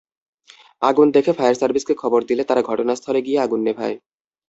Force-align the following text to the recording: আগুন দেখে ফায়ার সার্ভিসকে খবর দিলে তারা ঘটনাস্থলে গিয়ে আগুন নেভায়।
আগুন 0.81 1.07
দেখে 1.11 1.31
ফায়ার 1.33 1.55
সার্ভিসকে 1.55 1.93
খবর 1.93 2.19
দিলে 2.29 2.43
তারা 2.45 2.61
ঘটনাস্থলে 2.61 3.19
গিয়ে 3.21 3.39
আগুন 3.39 3.59
নেভায়। 3.63 3.95